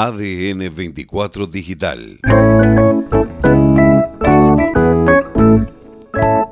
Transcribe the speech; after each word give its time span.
ADN 0.00 0.72
24 0.76 1.48
Digital. 1.48 2.20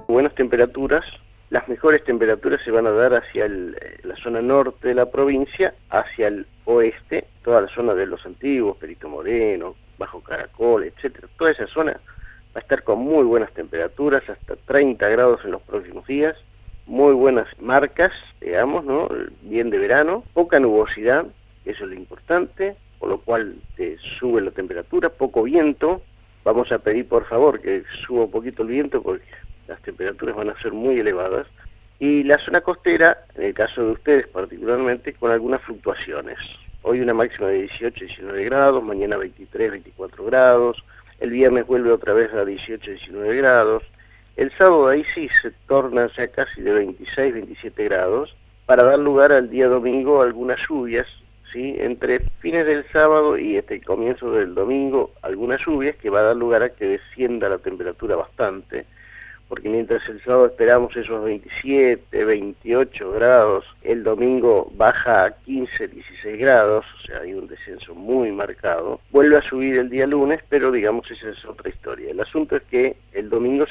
Buenas 0.08 0.34
temperaturas. 0.34 1.04
Las 1.50 1.68
mejores 1.68 2.02
temperaturas 2.02 2.60
se 2.64 2.72
van 2.72 2.88
a 2.88 2.90
dar 2.90 3.14
hacia 3.14 3.46
la 3.48 4.16
zona 4.16 4.42
norte 4.42 4.88
de 4.88 4.96
la 4.96 5.06
provincia, 5.06 5.72
hacia 5.90 6.26
el 6.26 6.48
oeste, 6.64 7.28
toda 7.44 7.60
la 7.60 7.68
zona 7.68 7.94
de 7.94 8.08
los 8.08 8.26
antiguos, 8.26 8.78
Perito 8.78 9.08
Moreno, 9.08 9.76
Bajo 9.96 10.20
Caracol, 10.24 10.82
etcétera. 10.82 11.28
Toda 11.38 11.52
esa 11.52 11.68
zona 11.68 11.92
va 11.92 12.56
a 12.56 12.58
estar 12.58 12.82
con 12.82 12.98
muy 12.98 13.22
buenas 13.22 13.52
temperaturas, 13.52 14.28
hasta 14.28 14.56
30 14.56 15.08
grados 15.08 15.44
en 15.44 15.52
los 15.52 15.62
próximos 15.62 16.04
días, 16.08 16.34
muy 16.86 17.14
buenas 17.14 17.46
marcas, 17.60 18.10
digamos, 18.40 18.84
¿no? 18.84 19.08
Bien 19.42 19.70
de 19.70 19.78
verano, 19.78 20.24
poca 20.34 20.58
nubosidad, 20.58 21.26
eso 21.64 21.84
es 21.84 21.90
lo 21.90 21.94
importante, 21.94 22.74
por 22.98 23.08
lo 23.08 23.18
cual 23.18 23.56
te 23.76 23.96
sube 23.98 24.40
la 24.40 24.50
temperatura, 24.50 25.08
poco 25.08 25.42
viento. 25.42 26.02
Vamos 26.44 26.70
a 26.72 26.78
pedir 26.78 27.08
por 27.08 27.26
favor 27.26 27.60
que 27.60 27.82
suba 27.90 28.24
un 28.24 28.30
poquito 28.30 28.62
el 28.62 28.68
viento 28.68 29.02
porque 29.02 29.26
las 29.66 29.80
temperaturas 29.82 30.36
van 30.36 30.50
a 30.50 30.60
ser 30.60 30.72
muy 30.72 30.98
elevadas. 30.98 31.46
Y 31.98 32.24
la 32.24 32.38
zona 32.38 32.60
costera, 32.60 33.24
en 33.34 33.44
el 33.44 33.54
caso 33.54 33.84
de 33.84 33.92
ustedes 33.92 34.26
particularmente, 34.28 35.14
con 35.14 35.30
algunas 35.30 35.62
fluctuaciones. 35.62 36.38
Hoy 36.82 37.00
una 37.00 37.14
máxima 37.14 37.48
de 37.48 37.62
18, 37.62 38.04
19 38.04 38.44
grados, 38.44 38.82
mañana 38.82 39.16
23, 39.16 39.70
24 39.72 40.24
grados, 40.24 40.84
el 41.18 41.30
viernes 41.30 41.66
vuelve 41.66 41.90
otra 41.90 42.12
vez 42.12 42.32
a 42.32 42.44
18, 42.44 42.90
19 42.90 43.36
grados, 43.36 43.82
el 44.36 44.52
sábado 44.58 44.88
ahí 44.88 45.02
sí 45.14 45.30
se 45.40 45.50
torna 45.66 46.10
ya 46.14 46.28
casi 46.28 46.60
de 46.60 46.72
26, 46.72 47.32
27 47.32 47.84
grados, 47.84 48.36
para 48.66 48.82
dar 48.82 48.98
lugar 48.98 49.32
al 49.32 49.48
día 49.48 49.66
domingo 49.66 50.20
a 50.20 50.26
algunas 50.26 50.60
lluvias, 50.68 51.06
¿sí? 51.52 51.76
entre 51.78 52.20
fines 52.40 52.66
del 52.66 52.84
sábado 52.92 53.38
y 53.38 53.56
este 53.56 53.80
comienzo 53.80 54.32
del 54.32 54.54
domingo, 54.54 55.12
algunas 55.22 55.64
lluvias 55.64 55.96
que 55.96 56.10
va 56.10 56.20
a 56.20 56.24
dar 56.24 56.36
lugar 56.36 56.62
a 56.62 56.70
que 56.70 56.86
descienda 56.86 57.48
la 57.48 57.58
temperatura 57.58 58.16
bastante 58.16 58.86
porque 59.48 59.68
mientras 59.68 60.08
el 60.08 60.22
sábado 60.22 60.46
esperamos 60.46 60.96
esos 60.96 61.24
27, 61.24 62.24
28 62.24 63.12
grados, 63.12 63.64
el 63.82 64.02
domingo 64.02 64.72
baja 64.74 65.24
a 65.24 65.30
15, 65.30 65.88
16 65.88 66.38
grados, 66.38 66.84
o 66.96 67.00
sea, 67.06 67.20
hay 67.20 67.34
un 67.34 67.46
descenso 67.46 67.94
muy 67.94 68.32
marcado. 68.32 69.00
Vuelve 69.10 69.36
a 69.36 69.42
subir 69.42 69.78
el 69.78 69.88
día 69.88 70.06
lunes, 70.06 70.40
pero 70.48 70.72
digamos 70.72 71.10
esa 71.10 71.30
es 71.30 71.44
otra 71.44 71.68
historia. 71.68 72.10
El 72.10 72.20
asunto 72.20 72.56
es 72.56 72.62
que 72.64 72.96
el 73.12 73.30
domingo, 73.30 73.66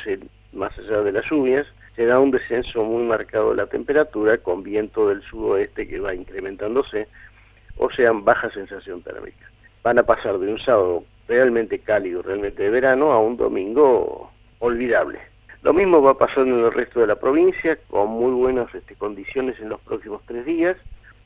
más 0.54 0.78
allá 0.78 1.02
de 1.02 1.12
las 1.12 1.30
lluvias, 1.30 1.66
se 1.96 2.06
da 2.06 2.20
un 2.20 2.32
descenso 2.32 2.84
muy 2.84 3.04
marcado 3.04 3.52
de 3.52 3.58
la 3.58 3.68
temperatura 3.68 4.38
con 4.38 4.64
viento 4.64 5.10
del 5.10 5.22
sudoeste 5.24 5.88
que 5.88 6.00
va 6.00 6.14
incrementándose, 6.14 7.08
o 7.78 7.90
sea, 7.90 8.12
baja 8.14 8.50
sensación 8.52 9.02
térmica. 9.02 9.50
Van 9.84 10.00
a 10.00 10.04
pasar 10.04 10.38
de 10.40 10.52
un 10.52 10.58
sábado 10.58 11.04
realmente 11.28 11.80
cálido, 11.80 12.22
realmente 12.22 12.64
de 12.64 12.70
verano, 12.70 13.12
a 13.12 13.20
un 13.20 13.38
domingo 13.38 14.32
olvidable. 14.60 15.20
Lo 15.62 15.74
mismo 15.74 16.02
va 16.02 16.12
a 16.12 16.18
pasar 16.18 16.48
en 16.48 16.60
el 16.60 16.72
resto 16.72 17.00
de 17.00 17.08
la 17.08 17.16
provincia, 17.16 17.78
con 17.90 18.10
muy 18.10 18.32
buenas 18.34 18.74
este, 18.76 18.96
condiciones 18.96 19.60
en 19.60 19.70
los 19.70 19.82
próximos 19.82 20.22
tres 20.28 20.46
días, 20.46 20.76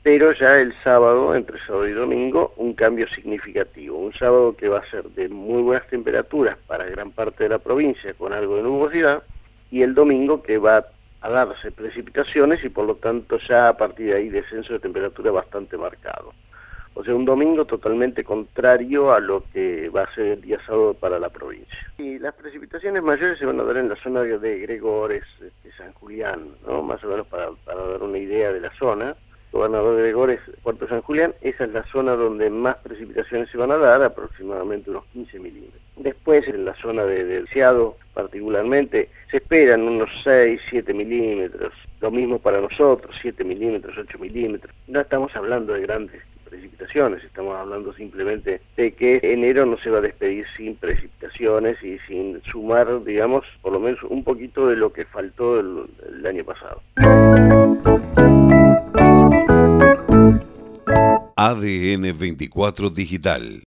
pero 0.01 0.31
ya 0.31 0.59
el 0.59 0.73
sábado, 0.81 1.35
entre 1.35 1.59
sábado 1.59 1.87
y 1.87 1.91
domingo, 1.91 2.53
un 2.55 2.73
cambio 2.73 3.05
significativo. 3.07 3.97
Un 3.97 4.13
sábado 4.13 4.55
que 4.55 4.69
va 4.69 4.79
a 4.79 4.89
ser 4.89 5.03
de 5.09 5.27
muy 5.27 5.61
buenas 5.61 5.85
temperaturas 5.87 6.55
para 6.67 6.85
gran 6.85 7.11
parte 7.11 7.43
de 7.43 7.49
la 7.49 7.59
provincia, 7.59 8.13
con 8.13 8.31
algo 8.31 8.55
de 8.55 8.63
nubosidad, 8.63 9.23
y 9.71 9.81
el 9.81 9.93
domingo 9.93 10.41
que 10.41 10.57
va 10.57 10.77
a 10.77 10.85
darse 11.27 11.71
precipitaciones 11.71 12.63
y 12.63 12.69
por 12.69 12.85
lo 12.85 12.95
tanto 12.95 13.37
ya 13.39 13.67
a 13.67 13.77
partir 13.77 14.07
de 14.07 14.15
ahí 14.15 14.29
descenso 14.29 14.73
de 14.73 14.79
temperatura 14.79 15.31
bastante 15.31 15.77
marcado. 15.77 16.33
O 16.99 17.03
sea, 17.03 17.15
un 17.15 17.23
domingo 17.23 17.65
totalmente 17.65 18.23
contrario 18.23 19.13
a 19.13 19.19
lo 19.19 19.43
que 19.53 19.89
va 19.89 20.01
a 20.03 20.13
ser 20.13 20.33
el 20.33 20.41
día 20.41 20.59
sábado 20.65 20.93
para 20.93 21.19
la 21.19 21.29
provincia. 21.29 21.79
Y 21.97 22.19
las 22.19 22.33
precipitaciones 22.35 23.01
mayores 23.01 23.39
se 23.39 23.45
van 23.45 23.59
a 23.59 23.63
dar 23.63 23.77
en 23.77 23.89
la 23.89 23.95
zona 23.95 24.21
de 24.21 24.59
Gregores, 24.59 25.23
de 25.39 25.47
este, 25.47 25.71
San 25.77 25.93
Julián, 25.93 26.55
¿no? 26.67 26.81
más 26.81 27.03
o 27.03 27.07
menos 27.07 27.27
para, 27.27 27.51
dar 27.65 28.01
una 28.01 28.17
idea 28.17 28.51
de 28.51 28.61
la 28.61 28.71
zona. 28.77 29.15
Gobernador 29.51 29.95
de 29.95 30.03
Gregores, 30.03 30.39
Puerto 30.61 30.87
San 30.87 31.01
Julián, 31.01 31.33
esa 31.41 31.63
es 31.63 31.71
la 31.71 31.83
zona 31.85 32.15
donde 32.15 32.49
más 32.49 32.75
precipitaciones 32.77 33.49
se 33.49 33.57
van 33.57 33.71
a 33.71 33.77
dar, 33.77 34.03
aproximadamente 34.03 34.91
unos 34.91 35.05
15 35.13 35.39
milímetros. 35.39 35.81
Después, 35.95 36.47
en 36.47 36.65
la 36.65 36.75
zona 36.75 37.03
de, 37.03 37.23
de 37.23 37.47
particularmente, 38.21 39.09
se 39.29 39.37
esperan 39.37 39.81
unos 39.83 40.09
6, 40.23 40.61
7 40.69 40.93
milímetros. 40.93 41.73
Lo 42.01 42.11
mismo 42.11 42.39
para 42.39 42.59
nosotros, 42.61 43.17
7 43.21 43.43
milímetros, 43.43 43.97
8 43.97 44.19
milímetros. 44.19 44.73
No 44.87 44.99
estamos 45.01 45.35
hablando 45.35 45.73
de 45.73 45.81
grandes 45.81 46.21
precipitaciones, 46.49 47.23
estamos 47.23 47.55
hablando 47.55 47.93
simplemente 47.93 48.61
de 48.75 48.91
que 48.93 49.19
enero 49.23 49.65
no 49.65 49.77
se 49.77 49.89
va 49.89 49.99
a 49.99 50.01
despedir 50.01 50.45
sin 50.57 50.75
precipitaciones 50.75 51.81
y 51.83 51.99
sin 51.99 52.41
sumar, 52.43 53.03
digamos, 53.03 53.45
por 53.61 53.73
lo 53.73 53.79
menos 53.79 54.01
un 54.03 54.23
poquito 54.23 54.67
de 54.67 54.75
lo 54.75 54.91
que 54.91 55.05
faltó 55.05 55.59
el, 55.59 55.85
el 56.09 56.25
año 56.25 56.43
pasado. 56.43 56.81
ADN 61.35 62.17
24 62.17 62.89
Digital 62.89 63.57